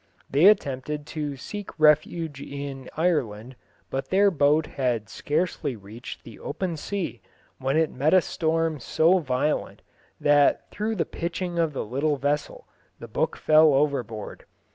[0.31, 3.55] They attempted to seek refuge in Ireland,
[3.91, 7.21] but their boat had scarcely reached the open sea
[7.59, 9.83] when it met a storm so violent
[10.19, 12.67] that through the pitching of the little vessel
[12.97, 14.45] the book fell overboard.